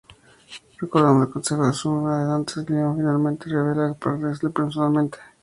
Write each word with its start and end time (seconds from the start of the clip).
Recordando 0.79 1.25
el 1.25 1.29
consejo 1.31 1.63
de 1.67 1.73
Su-na 1.73 2.25
de 2.25 2.33
antes, 2.33 2.67
Leon 2.67 2.97
finalmente 2.97 3.45
se 3.45 3.51
revela 3.51 3.93
para 3.93 4.15
agradecerle 4.15 4.49
personalmente. 4.49 5.19